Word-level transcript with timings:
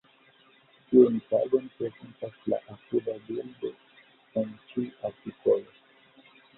Tiun 0.93 1.19
tagon 1.33 1.67
prezentas 1.75 2.41
la 2.55 2.61
apuda 2.79 3.17
bildo 3.31 3.73
en 4.43 4.53
ĉi 4.73 4.91
artikolo. 5.13 5.81